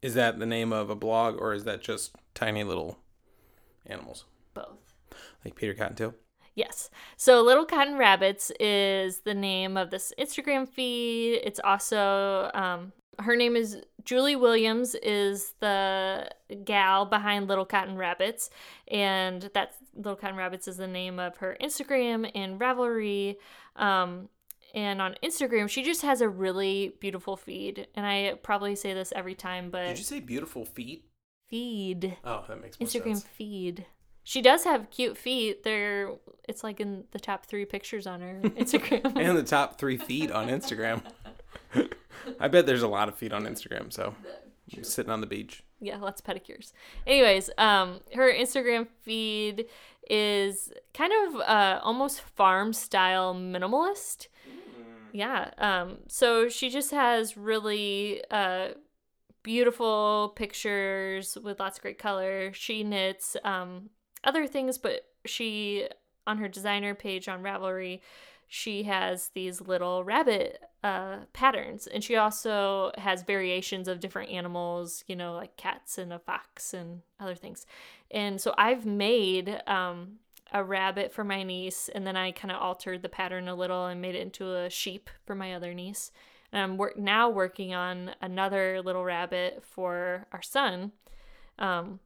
is 0.00 0.14
that 0.14 0.38
the 0.38 0.46
name 0.46 0.72
of 0.72 0.88
a 0.88 0.94
blog 0.94 1.36
or 1.38 1.52
is 1.52 1.64
that 1.64 1.82
just 1.82 2.16
tiny 2.34 2.64
little 2.64 2.98
animals 3.84 4.24
Both. 4.54 4.94
like 5.44 5.56
Peter 5.56 5.74
Cottontail? 5.74 6.14
Yes. 6.54 6.90
So 7.16 7.42
Little 7.42 7.66
Cotton 7.66 7.98
Rabbits 7.98 8.50
is 8.58 9.20
the 9.20 9.34
name 9.34 9.76
of 9.76 9.90
this 9.90 10.12
Instagram 10.18 10.68
feed. 10.68 11.40
It's 11.44 11.60
also 11.62 12.50
um, 12.54 12.92
her 13.20 13.36
name 13.36 13.56
is 13.56 13.78
Julie 14.04 14.36
Williams 14.36 14.94
is 14.96 15.52
the 15.60 16.30
gal 16.64 17.04
behind 17.04 17.48
Little 17.48 17.66
Cotton 17.66 17.96
Rabbits, 17.96 18.50
and 18.88 19.50
that 19.54 19.74
Little 19.94 20.16
Cotton 20.16 20.36
Rabbits 20.36 20.68
is 20.68 20.76
the 20.76 20.86
name 20.86 21.18
of 21.18 21.36
her 21.38 21.56
Instagram 21.60 22.30
and 22.34 22.58
Ravelry. 22.60 23.36
Um, 23.76 24.28
and 24.74 25.00
on 25.00 25.14
Instagram, 25.22 25.68
she 25.68 25.82
just 25.82 26.02
has 26.02 26.20
a 26.20 26.28
really 26.28 26.94
beautiful 27.00 27.36
feed, 27.36 27.86
and 27.94 28.06
I 28.06 28.34
probably 28.42 28.74
say 28.76 28.92
this 28.94 29.12
every 29.16 29.34
time, 29.34 29.70
but 29.70 29.86
Did 29.88 29.98
you 29.98 30.04
say 30.04 30.20
beautiful 30.20 30.64
feet? 30.64 31.04
feed. 31.48 32.16
Oh, 32.24 32.44
that 32.46 32.60
makes 32.60 32.76
Instagram 32.76 33.04
sense. 33.16 33.22
feed. 33.24 33.86
She 34.22 34.42
does 34.42 34.64
have 34.64 34.90
cute 34.90 35.16
feet. 35.16 35.62
They're 35.64 36.10
it's 36.46 36.62
like 36.62 36.80
in 36.80 37.04
the 37.12 37.18
top 37.18 37.46
three 37.46 37.64
pictures 37.64 38.06
on 38.06 38.20
her 38.20 38.40
Instagram. 38.42 39.16
And 39.16 39.38
the 39.38 39.42
top 39.42 39.78
three 39.78 39.96
feet 39.96 40.30
on 40.30 40.48
Instagram. 40.48 41.02
I 42.40 42.48
bet 42.48 42.66
there's 42.66 42.82
a 42.82 42.88
lot 42.88 43.08
of 43.08 43.14
feet 43.16 43.32
on 43.32 43.44
Instagram. 43.44 43.92
So 43.92 44.14
sitting 44.82 45.10
on 45.10 45.20
the 45.20 45.26
beach. 45.26 45.62
yeah, 45.80 45.96
lots 45.96 46.20
of 46.20 46.26
pedicures. 46.26 46.72
Anyways, 47.06 47.50
um, 47.58 48.00
her 48.14 48.32
Instagram 48.32 48.86
feed 49.02 49.66
is 50.10 50.72
kind 50.94 51.12
of 51.12 51.40
uh, 51.40 51.80
almost 51.82 52.20
farm 52.20 52.72
style 52.72 53.34
minimalist. 53.34 54.28
Yeah. 55.12 55.50
Um, 55.58 55.98
so 56.06 56.48
she 56.48 56.68
just 56.68 56.90
has 56.90 57.36
really 57.36 58.22
uh, 58.30 58.68
beautiful 59.42 60.32
pictures 60.36 61.36
with 61.42 61.60
lots 61.60 61.78
of 61.78 61.82
great 61.82 61.98
color. 61.98 62.52
She 62.52 62.84
knits 62.84 63.36
um, 63.44 63.90
other 64.24 64.46
things, 64.46 64.78
but 64.78 65.06
she 65.24 65.88
on 66.26 66.38
her 66.38 66.48
designer 66.48 66.94
page 66.94 67.26
on 67.26 67.42
Ravelry, 67.42 68.00
she 68.46 68.82
has 68.84 69.30
these 69.34 69.60
little 69.62 70.04
rabbit 70.04 70.62
uh, 70.84 71.18
patterns, 71.32 71.86
and 71.86 72.04
she 72.04 72.16
also 72.16 72.92
has 72.98 73.22
variations 73.22 73.88
of 73.88 74.00
different 74.00 74.30
animals, 74.30 75.02
you 75.06 75.16
know, 75.16 75.34
like 75.34 75.56
cats 75.56 75.98
and 75.98 76.12
a 76.12 76.18
fox 76.18 76.72
and 76.72 77.02
other 77.18 77.34
things. 77.34 77.66
And 78.10 78.40
so 78.40 78.54
I've 78.56 78.86
made 78.86 79.60
um, 79.66 80.18
a 80.52 80.62
rabbit 80.62 81.12
for 81.12 81.24
my 81.24 81.42
niece, 81.42 81.88
and 81.92 82.06
then 82.06 82.16
I 82.16 82.30
kind 82.30 82.52
of 82.52 82.62
altered 82.62 83.02
the 83.02 83.08
pattern 83.08 83.48
a 83.48 83.54
little 83.54 83.86
and 83.86 84.00
made 84.00 84.14
it 84.14 84.22
into 84.22 84.54
a 84.54 84.70
sheep 84.70 85.10
for 85.26 85.34
my 85.34 85.54
other 85.54 85.74
niece. 85.74 86.10
And 86.52 86.62
I'm 86.62 86.76
wor- 86.78 86.94
now 86.96 87.28
working 87.28 87.74
on 87.74 88.12
another 88.22 88.80
little 88.80 89.04
rabbit 89.04 89.62
for 89.62 90.26
our 90.32 90.42
son. 90.42 90.92
Um, 91.58 92.00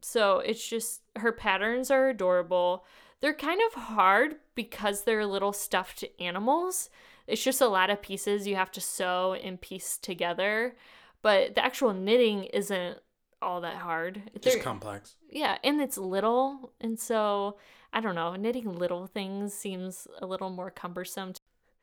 so 0.00 0.38
it's 0.38 0.66
just 0.66 1.02
her 1.16 1.32
patterns 1.32 1.90
are 1.90 2.08
adorable. 2.08 2.84
They're 3.20 3.34
kind 3.34 3.60
of 3.66 3.82
hard 3.82 4.36
because 4.54 5.04
they're 5.04 5.26
little 5.26 5.52
stuffed 5.52 6.04
animals. 6.18 6.90
It's 7.30 7.42
just 7.42 7.60
a 7.60 7.68
lot 7.68 7.90
of 7.90 8.02
pieces 8.02 8.46
you 8.46 8.56
have 8.56 8.70
to 8.72 8.80
sew 8.80 9.34
and 9.34 9.60
piece 9.60 9.96
together. 9.98 10.76
But 11.22 11.54
the 11.54 11.64
actual 11.64 11.92
knitting 11.92 12.44
isn't 12.44 12.98
all 13.42 13.60
that 13.62 13.76
hard. 13.76 14.22
Just 14.40 14.56
They're- 14.56 14.62
complex. 14.62 15.16
yeah, 15.30 15.58
and 15.64 15.80
it's 15.80 15.96
little, 15.98 16.72
and 16.80 16.98
so 16.98 17.56
I 17.92 18.00
don't 18.00 18.14
know. 18.14 18.34
Knitting 18.36 18.72
little 18.78 19.06
things 19.06 19.52
seems 19.54 20.06
a 20.20 20.26
little 20.26 20.50
more 20.50 20.70
cumbersome. 20.70 21.34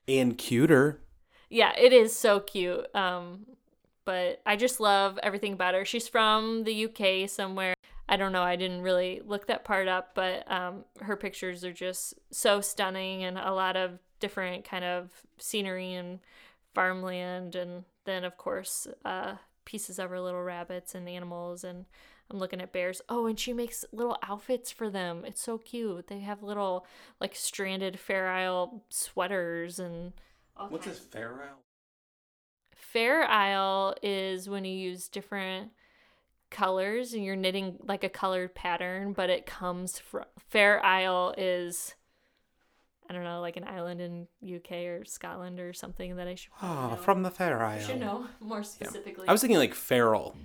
And 0.08 0.38
cuter. 0.38 1.02
Yeah, 1.50 1.74
it 1.78 1.94
is 1.94 2.16
so 2.16 2.40
cute. 2.40 2.94
Um, 2.96 3.46
but 4.06 4.42
I 4.46 4.56
just 4.56 4.80
love 4.80 5.20
everything 5.22 5.54
about 5.54 5.74
her. 5.74 5.84
She's 5.86 6.08
from 6.08 6.64
the 6.64 6.86
UK 6.86 7.30
somewhere. 7.30 7.74
I 8.10 8.16
don't 8.16 8.32
know. 8.32 8.44
I 8.44 8.56
didn't 8.56 8.82
really 8.84 9.22
look 9.26 9.48
that 9.48 9.66
part 9.66 9.88
up, 9.90 10.16
but 10.16 10.50
um, 10.50 10.86
her 11.02 11.18
pictures 11.18 11.66
are 11.66 11.74
just 11.74 12.14
so 12.32 12.62
stunning 12.62 13.24
and 13.26 13.38
a 13.38 13.52
lot 13.52 13.76
of 13.76 14.00
different 14.20 14.66
kind 14.66 14.84
of 14.84 15.12
scenery 15.38 15.94
and 15.94 16.20
farmland, 16.74 17.56
and 17.56 17.86
then 18.06 18.24
of 18.24 18.38
course 18.38 18.88
uh, 19.06 19.36
pieces 19.66 20.00
of 20.00 20.10
her 20.10 20.20
little 20.20 20.44
rabbits 20.44 20.96
and 20.96 21.08
animals 21.08 21.64
and. 21.64 21.86
I'm 22.30 22.40
looking 22.40 22.60
at 22.60 22.74
bears. 22.74 23.02
Oh, 23.08 23.26
and 23.28 23.40
she 23.40 23.54
makes 23.54 23.86
little 23.94 24.18
outfits 24.22 24.70
for 24.70 24.90
them. 24.90 25.24
It's 25.26 25.42
so 25.42 25.58
cute. 25.58 26.08
They 26.08 26.20
have 26.20 26.44
little 26.44 26.86
like 27.22 27.34
stranded 27.38 27.98
Fair 27.98 28.28
Isle 28.28 28.84
sweaters 28.90 29.80
and 29.80 30.12
What's 30.70 30.86
this 30.86 31.00
feral? 31.00 31.64
Fair 32.76 33.24
Isle 33.24 33.96
is 34.02 34.50
when 34.50 34.66
you 34.66 34.76
use 34.76 35.08
different 35.08 35.72
colors 36.50 37.14
and 37.14 37.24
you're 37.24 37.36
knitting 37.36 37.78
like 37.84 38.04
a 38.04 38.10
colored 38.10 38.56
pattern, 38.56 39.14
but 39.14 39.30
it 39.30 39.46
comes 39.46 40.00
from 40.00 40.26
Fair 40.50 40.84
Isle 40.84 41.36
is 41.38 41.96
I 43.10 43.14
don't 43.14 43.24
know, 43.24 43.40
like 43.42 43.56
an 43.58 43.64
island 43.66 44.02
in 44.02 44.28
UK 44.56 44.72
or 44.88 45.06
Scotland 45.06 45.60
or 45.60 45.72
something 45.74 46.16
that 46.18 46.28
I 46.28 46.36
should 46.36 46.52
probably 46.52 46.78
Ah, 46.78 46.90
know. 46.90 46.96
from 46.98 47.24
the 47.24 47.32
Fair 47.32 47.62
I 47.64 47.76
Isle. 47.76 47.80
should 47.82 48.00
know 48.00 48.28
more 48.40 48.64
specifically. 48.64 49.28
I 49.28 49.32
was 49.32 49.42
thinking 49.42 49.58
like 49.58 49.74
feral, 49.74 50.36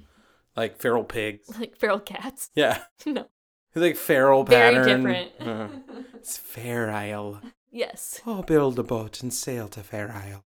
like 0.57 0.79
feral 0.79 1.05
pigs. 1.05 1.49
like 1.59 1.77
feral 1.77 1.99
cats. 2.01 2.51
Yeah, 2.55 2.83
no, 3.07 3.27
It's 3.75 3.83
like 3.83 3.97
feral 3.97 4.45
very 4.45 4.75
pattern. 4.77 5.03
different. 5.03 5.31
Uh, 5.41 6.03
it's 6.15 6.37
Fair 6.37 6.91
Isle. 6.91 7.41
yes. 7.71 8.21
Oh, 8.27 8.43
build 8.43 8.79
a 8.79 8.83
boat 8.85 9.23
and 9.23 9.33
sail 9.35 9.67
to 9.69 9.83
Fair 9.83 10.13
Isle. 10.13 10.45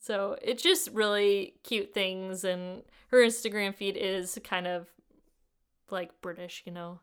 So 0.00 0.36
it's 0.42 0.62
just 0.62 0.90
really 0.90 1.54
cute 1.62 1.94
things, 1.94 2.42
and 2.44 2.82
her 3.08 3.18
Instagram 3.18 3.74
feed 3.74 3.96
is 3.96 4.38
kind 4.44 4.66
of 4.66 4.88
like 5.90 6.20
British, 6.20 6.62
you 6.66 6.72
know. 6.72 6.98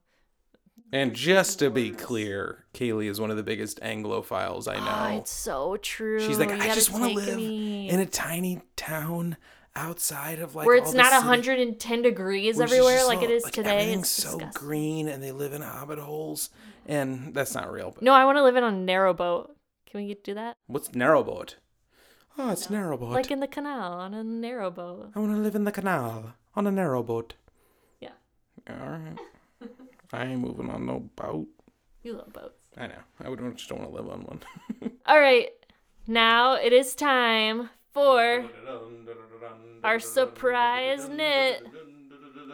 And 0.93 1.13
just 1.13 1.59
to 1.59 1.69
be 1.69 1.91
clear, 1.91 2.65
Kaylee 2.73 3.07
is 3.09 3.19
one 3.21 3.31
of 3.31 3.37
the 3.37 3.43
biggest 3.43 3.79
Anglophiles 3.81 4.67
I 4.67 4.75
Oh, 4.75 5.09
know. 5.13 5.17
it's 5.19 5.31
so 5.31 5.77
true. 5.77 6.19
She's 6.19 6.37
like, 6.37 6.51
I 6.51 6.73
just 6.73 6.91
want 6.91 7.05
to 7.05 7.11
live 7.17 7.37
me." 7.37 7.89
in 7.89 7.99
a 8.01 8.05
tiny 8.05 8.61
town 8.75 9.37
outside 9.73 10.39
of 10.39 10.53
like 10.53 10.67
where 10.67 10.75
it's 10.75 10.93
not 10.93 11.05
city- 11.13 11.15
110 11.25 12.01
degrees 12.01 12.59
everywhere 12.59 13.05
like 13.05 13.19
all- 13.19 13.23
it 13.23 13.31
is 13.31 13.43
like, 13.45 13.53
today. 13.53 13.69
Everything's 13.83 14.01
It's 14.07 14.09
so 14.23 14.37
disgusting. 14.37 14.67
green, 14.67 15.07
and 15.07 15.23
they 15.23 15.31
live 15.31 15.53
in 15.53 15.61
hobbit 15.61 15.97
holes, 15.99 16.49
and 16.85 17.33
that's 17.33 17.55
not 17.55 17.71
real. 17.71 17.91
But 17.91 18.03
No, 18.03 18.11
I 18.13 18.25
want 18.25 18.37
to 18.37 18.43
live 18.43 18.57
in 18.57 18.63
a 18.65 18.71
narrow 18.71 19.13
boat. 19.13 19.55
Can 19.89 20.05
we 20.05 20.13
do 20.15 20.33
that? 20.33 20.57
what's 20.67 20.89
narrowboat? 20.89 21.55
Oh, 22.37 22.47
ah, 22.47 22.51
it's 22.51 22.67
narrowboat. 22.67 23.11
Like 23.11 23.31
in 23.31 23.39
the 23.39 23.47
canal 23.47 23.93
on 23.93 24.13
a 24.13 24.23
narrow 24.25 24.69
boat. 24.71 25.11
I 25.15 25.19
want 25.19 25.33
to 25.35 25.39
live 25.39 25.55
in 25.55 25.63
the 25.63 25.71
canal 25.71 26.33
on 26.55 26.67
a 26.67 26.71
narrowboat. 26.71 27.31
Yeah. 28.01 28.09
All 28.69 28.75
right. 28.75 29.17
I 30.13 30.25
ain't 30.25 30.41
moving 30.41 30.69
on 30.69 30.85
no 30.85 31.09
boat. 31.15 31.47
You 32.03 32.13
love 32.13 32.33
boats. 32.33 32.57
I 32.77 32.87
know. 32.87 32.99
I 33.19 33.29
would 33.29 33.39
just 33.57 33.69
don't 33.69 33.79
want 33.79 33.91
to 33.91 33.95
live 34.01 34.09
on 34.11 34.21
one. 34.21 34.39
All 35.05 35.19
right. 35.19 35.49
Now 36.07 36.53
it 36.55 36.73
is 36.73 36.95
time 36.95 37.69
for 37.93 38.45
our 39.83 39.99
surprise 39.99 41.09
knit 41.09 41.63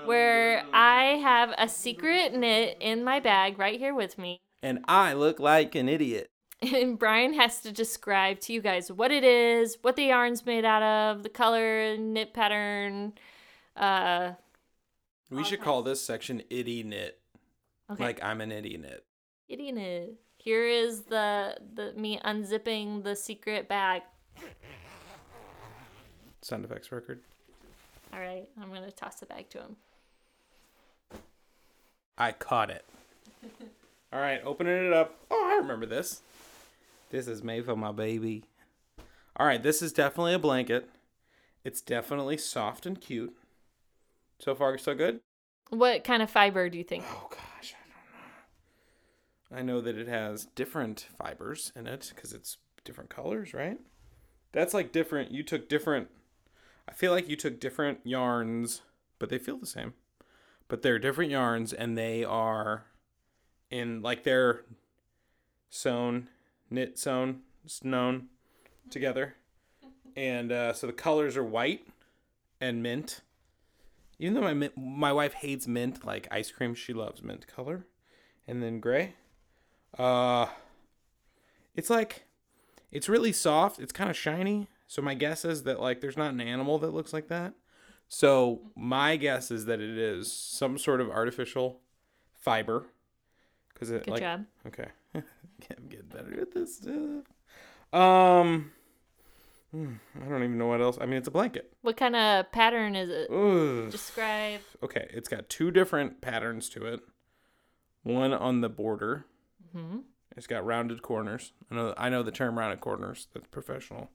where 0.06 0.64
I 0.74 1.18
have 1.22 1.54
a 1.58 1.68
secret 1.68 2.34
knit 2.34 2.78
in 2.80 3.04
my 3.04 3.20
bag 3.20 3.60
right 3.60 3.80
here 3.80 3.94
with 3.94 4.18
me. 4.18 4.40
And 4.64 4.84
I 4.88 5.14
look 5.14 5.40
like 5.40 5.76
an 5.76 5.90
idiot. 5.90 6.30
And 6.60 6.98
Brian 6.98 7.36
has 7.36 7.62
to 7.62 7.72
describe 7.72 8.40
to 8.42 8.54
you 8.54 8.62
guys 8.62 8.92
what 8.92 9.12
it 9.12 9.24
is, 9.24 9.78
what 9.84 9.96
the 9.96 10.06
yarn's 10.06 10.44
made 10.44 10.66
out 10.66 10.82
of, 10.82 11.22
the 11.22 11.30
color, 11.30 11.96
knit 11.98 12.34
pattern. 12.34 13.14
Uh, 13.76 14.32
We 15.30 15.44
should 15.44 15.62
call 15.62 15.84
this 15.84 16.02
section 16.02 16.42
itty 16.50 16.82
knit. 16.82 17.20
Okay. 17.92 18.04
Like 18.04 18.24
I'm 18.24 18.42
an 18.42 18.52
idiot. 18.52 19.04
knit. 19.50 20.14
Here 20.38 20.66
is 20.66 21.02
the 21.04 21.58
the 21.74 21.94
me 21.94 22.20
unzipping 22.24 23.04
the 23.04 23.16
secret 23.16 23.68
bag. 23.68 24.02
Sound 26.42 26.64
effects 26.64 26.92
record. 26.92 27.22
All 28.14 28.20
right, 28.20 28.48
I'm 28.62 28.72
gonna 28.72 28.92
toss 28.92 29.16
the 29.16 29.26
bag 29.26 29.50
to 29.50 29.60
him. 29.60 29.76
I 32.18 32.32
caught 32.32 32.70
it. 32.70 32.86
All 34.14 34.20
right, 34.20 34.42
opening 34.44 34.88
it 34.88 34.94
up. 34.94 35.16
Oh, 35.30 35.52
I 35.54 35.58
remember 35.62 35.86
this. 35.86 36.22
This 37.10 37.28
is 37.28 37.44
made 37.44 37.66
for 37.66 37.76
my 37.76 37.92
baby. 37.92 38.44
All 39.36 39.46
right, 39.46 39.62
this 39.62 39.82
is 39.82 39.94
definitely 39.94 40.34
a 40.34 40.40
blanket. 40.40 40.90
It's 41.64 41.82
definitely 41.82 42.38
soft 42.38 42.86
and 42.86 43.00
cute. 43.00 43.36
So 44.40 44.56
far, 44.56 44.78
so 44.78 44.96
good. 44.96 45.20
What 45.70 46.04
kind 46.04 46.24
of 46.24 46.30
fiber 46.30 46.70
do 46.70 46.78
you 46.78 46.84
think? 46.84 47.04
Oh 47.12 47.28
gosh, 47.30 47.40
I 49.54 49.62
know. 49.62 49.82
That 49.82 49.98
it 49.98 50.08
has 50.08 50.46
different 50.46 51.08
fibers 51.18 51.72
in 51.76 51.88
it 51.88 52.12
because 52.16 52.34
it's 52.34 52.58
different 52.84 53.10
colors, 53.10 53.54
right? 53.54 53.80
That's 54.52 54.74
like 54.74 54.92
different. 54.92 55.32
You 55.32 55.44
took 55.44 55.70
different. 55.70 56.10
I 56.88 56.94
feel 56.94 57.12
like 57.12 57.30
you 57.30 57.36
took 57.36 57.60
different 57.60 58.00
yarns, 58.04 58.82
but 59.20 59.30
they 59.30 59.38
feel 59.38 59.58
the 59.58 59.66
same. 59.66 59.94
But 60.68 60.82
they're 60.82 61.00
different 61.00 61.32
yarns, 61.32 61.74
and 61.74 61.98
they 61.98 62.24
are 62.24 62.86
in 63.70 64.02
like 64.02 64.24
they're 64.24 64.64
sewn, 65.70 66.30
knit 66.70 66.98
sewn, 66.98 67.42
sewn 67.66 68.28
together, 68.90 69.36
and 70.16 70.52
uh, 70.52 70.74
so 70.74 70.88
the 70.88 70.94
colors 70.94 71.38
are 71.38 71.44
white 71.44 71.88
and 72.60 72.82
mint. 72.82 73.22
Even 74.20 74.34
though 74.34 74.54
my 74.54 74.72
my 74.76 75.14
wife 75.14 75.34
hates 75.34 75.68
mint 75.68 76.06
like 76.06 76.28
ice 76.32 76.52
cream, 76.52 76.74
she 76.74 76.94
loves 76.94 77.22
mint 77.22 77.48
color, 77.48 77.86
and 78.48 78.64
then 78.64 78.80
gray. 78.80 79.14
Uh, 79.98 80.48
it's 81.76 81.90
like, 81.90 82.26
it's 82.92 83.08
really 83.08 83.32
soft. 83.32 83.80
It's 83.80 83.92
kind 83.92 84.10
of 84.10 84.16
shiny. 84.16 84.68
So 84.88 85.02
my 85.02 85.14
guess 85.14 85.44
is 85.44 85.64
that 85.64 85.80
like 85.82 86.02
there's 86.02 86.18
not 86.18 86.34
an 86.34 86.42
animal 86.42 86.80
that 86.80 86.94
looks 86.94 87.14
like 87.14 87.28
that. 87.28 87.54
So 88.08 88.62
my 88.76 89.18
guess 89.18 89.52
is 89.52 89.66
that 89.66 89.82
it 89.82 89.98
is 89.98 90.32
some 90.32 90.78
sort 90.78 91.02
of 91.02 91.10
artificial 91.10 91.82
fiber. 92.34 92.86
Cause 93.78 93.92
it 93.92 94.06
Good 94.06 94.12
like 94.12 94.22
job. 94.22 94.46
okay, 94.66 94.88
I'm 95.14 95.24
getting 95.90 96.08
better 96.08 96.42
at 96.42 96.52
this 96.52 96.78
stuff. 96.78 97.26
Um, 97.94 98.72
hmm, 99.72 99.94
I 100.20 100.28
don't 100.28 100.44
even 100.44 100.58
know 100.58 100.66
what 100.68 100.82
else. 100.82 100.98
I 101.00 101.06
mean, 101.06 101.18
it's 101.18 101.28
a 101.28 101.32
blanket. 101.32 101.72
What 101.82 101.96
kind 101.96 102.16
of 102.16 102.52
pattern 102.52 102.96
is 102.96 103.10
it? 103.10 103.30
Ugh. 103.30 103.92
Describe. 103.92 104.62
Okay, 104.82 105.08
it's 105.12 105.30
got 105.30 105.50
two 105.50 105.70
different 105.70 106.22
patterns 106.22 106.70
to 106.70 106.86
it. 106.88 107.02
One 108.02 108.34
on 108.34 108.62
the 108.62 108.70
border. 108.70 109.26
Hmm 109.78 110.00
It's 110.36 110.48
got 110.48 110.66
rounded 110.66 111.02
corners. 111.02 111.54
I 111.72 111.76
know 111.76 111.94
I 111.98 112.10
know 112.10 112.24
the 112.24 112.32
term 112.32 112.58
rounded 112.58 112.82
corners. 112.82 113.28
That's 113.34 113.48
professional 113.48 114.10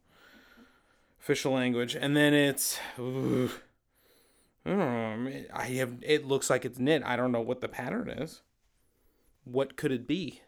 official 1.21 1.53
language. 1.53 1.95
And 1.95 2.17
then 2.17 2.35
it's 2.35 2.79
ooh, 2.99 3.51
I 4.67 4.71
don't 4.71 5.25
know. 5.25 5.45
I, 5.55 5.65
have 5.67 5.95
it 6.03 6.27
looks 6.27 6.51
like 6.51 6.65
it's 6.65 6.79
knit. 6.79 7.03
I 7.05 7.17
don't 7.17 7.33
know 7.33 7.41
what 7.41 7.61
the 7.61 7.69
pattern 7.69 8.11
is. 8.11 8.43
What 9.45 9.77
could 9.77 9.93
it 9.93 10.07
be? 10.07 10.43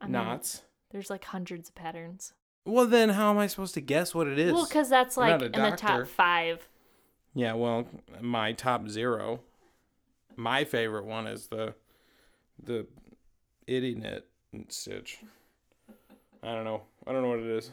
I 0.00 0.04
mean, 0.04 0.12
Knots. 0.12 0.62
There's 0.90 1.10
like 1.10 1.24
hundreds 1.24 1.68
of 1.70 1.74
patterns. 1.74 2.32
Well, 2.64 2.86
then 2.86 3.10
how 3.10 3.30
am 3.30 3.38
I 3.38 3.46
supposed 3.46 3.74
to 3.74 3.80
guess 3.80 4.14
what 4.14 4.26
it 4.26 4.38
is? 4.38 4.52
Well, 4.52 4.66
because 4.66 4.88
that's 4.88 5.16
I'm 5.16 5.40
like 5.40 5.42
in 5.42 5.52
the 5.52 5.76
top 5.76 6.06
five. 6.06 6.68
Yeah, 7.34 7.52
well, 7.52 7.86
my 8.20 8.52
top 8.52 8.88
zero, 8.88 9.40
my 10.36 10.64
favorite 10.64 11.04
one 11.04 11.26
is 11.26 11.48
the 11.48 11.74
the 12.62 12.86
itty 13.66 13.94
knit 13.94 14.26
stitch. 14.68 15.18
I 16.42 16.54
don't 16.54 16.64
know. 16.64 16.82
I 17.06 17.12
don't 17.12 17.22
know 17.22 17.28
what 17.28 17.40
it 17.40 17.46
is. 17.46 17.70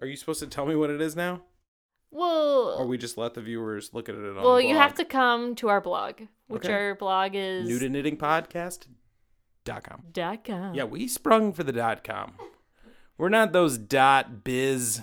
Are 0.00 0.06
you 0.06 0.16
supposed 0.16 0.40
to 0.40 0.46
tell 0.46 0.66
me 0.66 0.76
what 0.76 0.90
it 0.90 1.00
is 1.00 1.16
now, 1.16 1.42
Well, 2.10 2.76
or 2.78 2.86
we 2.86 2.98
just 2.98 3.16
let 3.16 3.34
the 3.34 3.40
viewers 3.40 3.94
look 3.94 4.08
at 4.08 4.14
it 4.14 4.36
on? 4.36 4.42
well, 4.44 4.60
you 4.60 4.76
have 4.76 4.94
to 4.96 5.04
come 5.04 5.54
to 5.56 5.68
our 5.68 5.80
blog, 5.80 6.20
which 6.48 6.64
Okay. 6.66 6.72
our 6.74 6.94
blog 6.94 7.32
is 7.34 7.66
new 7.66 7.78
to 7.78 7.88
knitting 7.88 8.16
podcast 8.18 8.86
dot 9.64 9.84
com. 9.84 10.02
dot 10.12 10.44
com. 10.44 10.74
Yeah, 10.74 10.84
we 10.84 11.08
sprung 11.08 11.52
for 11.52 11.62
the 11.64 11.72
dot 11.72 12.04
com. 12.04 12.34
We're 13.16 13.30
not 13.30 13.52
those 13.52 13.78
dot 13.78 14.44
biz 14.44 15.00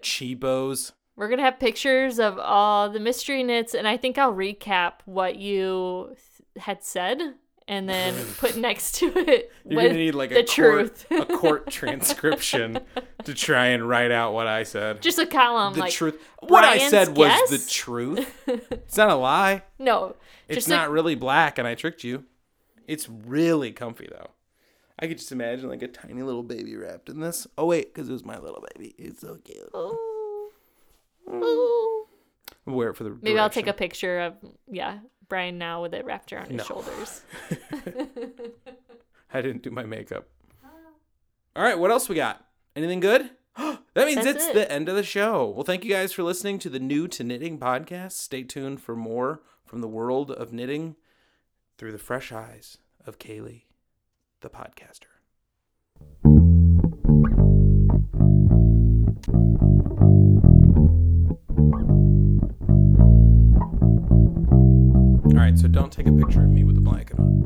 cheapos. 0.00 0.92
We're 1.14 1.28
gonna 1.28 1.42
have 1.42 1.60
pictures 1.60 2.18
of 2.18 2.38
all 2.38 2.88
the 2.88 3.00
mystery 3.00 3.42
knits, 3.42 3.74
and 3.74 3.86
I 3.86 3.98
think 3.98 4.16
I'll 4.16 4.32
recap 4.34 4.94
what 5.04 5.36
you 5.36 6.16
th- 6.16 6.64
had 6.64 6.82
said, 6.82 7.34
and 7.68 7.88
then 7.88 8.14
put 8.38 8.56
next 8.56 8.96
to 8.96 9.06
it 9.16 9.52
You're 9.64 9.82
gonna 9.82 9.94
need 9.94 10.14
like 10.14 10.30
the 10.30 10.40
a 10.40 10.44
truth. 10.44 11.06
court, 11.08 11.30
a 11.30 11.36
court 11.36 11.66
transcription 11.70 12.80
to 13.24 13.34
try 13.34 13.66
and 13.66 13.88
write 13.88 14.10
out 14.10 14.32
what 14.34 14.46
I 14.46 14.62
said. 14.64 15.00
Just 15.02 15.18
a 15.18 15.26
column, 15.26 15.74
the 15.74 15.80
like 15.80 15.92
truth. 15.92 16.20
What 16.40 16.64
I 16.64 16.76
Brian's 16.76 16.90
said 16.90 17.16
was 17.16 17.50
the 17.50 17.70
truth. 17.70 18.28
It's 18.70 18.96
not 18.96 19.10
a 19.10 19.14
lie. 19.14 19.62
no, 19.78 20.16
It's 20.48 20.56
just 20.56 20.68
not 20.68 20.90
really 20.90 21.14
black, 21.14 21.58
and 21.58 21.66
I 21.66 21.74
tricked 21.74 22.04
you. 22.04 22.24
It's 22.86 23.08
really 23.08 23.72
comfy 23.72 24.08
though. 24.10 24.30
I 24.98 25.06
could 25.06 25.18
just 25.18 25.32
imagine 25.32 25.68
like 25.68 25.82
a 25.82 25.88
tiny 25.88 26.22
little 26.22 26.42
baby 26.42 26.76
wrapped 26.76 27.08
in 27.08 27.20
this. 27.20 27.46
Oh 27.56 27.66
wait, 27.66 27.92
because 27.94 28.08
it 28.08 28.12
was 28.12 28.24
my 28.24 28.38
little 28.38 28.64
baby. 28.74 28.94
It's 28.98 29.20
so 29.20 29.36
cute. 29.44 29.68
Ooh. 29.74 30.50
Mm. 31.28 31.42
Ooh. 31.42 32.06
I'll 32.66 32.74
wear 32.74 32.90
it 32.90 32.96
for 32.96 33.04
the. 33.04 33.16
Maybe 33.22 33.38
I'll 33.38 33.48
take 33.50 33.66
a 33.66 33.72
picture 33.72 34.20
of 34.20 34.34
yeah 34.70 34.98
Brian 35.32 35.56
now 35.56 35.80
with 35.80 35.94
it 35.94 36.04
wrapped 36.04 36.30
around 36.30 36.48
his 36.48 36.58
No. 36.58 36.64
shoulders. 36.64 37.22
I 39.32 39.40
didn't 39.40 39.62
do 39.62 39.70
my 39.70 39.84
makeup. 39.84 40.28
Oh. 40.62 40.68
All 41.56 41.62
right, 41.62 41.78
what 41.78 41.90
else 41.90 42.06
we 42.06 42.16
got? 42.16 42.44
Anything 42.76 43.00
good? 43.00 43.30
that 43.56 43.78
means 43.94 44.16
That's 44.26 44.28
it's 44.36 44.46
it. 44.48 44.52
the 44.54 44.70
end 44.70 44.90
of 44.90 44.94
the 44.94 45.02
show. 45.02 45.48
Well, 45.48 45.64
thank 45.64 45.84
you 45.84 45.90
guys 45.90 46.12
for 46.12 46.22
listening 46.22 46.58
to 46.58 46.68
the 46.68 46.78
New 46.78 47.08
to 47.08 47.24
Knitting 47.24 47.58
podcast. 47.58 48.12
Stay 48.12 48.42
tuned 48.42 48.82
for 48.82 48.94
more 48.94 49.40
from 49.64 49.80
the 49.80 49.88
world 49.88 50.30
of 50.30 50.52
knitting 50.52 50.96
through 51.78 51.92
the 51.92 51.98
fresh 51.98 52.30
eyes 52.30 52.76
of 53.06 53.18
Kaylee, 53.18 53.62
the 54.42 54.50
podcaster. 54.50 55.11
Right, 65.42 65.58
so 65.58 65.66
don't 65.66 65.92
take 65.92 66.06
a 66.06 66.12
picture 66.12 66.44
of 66.44 66.50
me 66.50 66.62
with 66.62 66.76
a 66.76 66.80
blanket 66.80 67.18
on. 67.18 67.42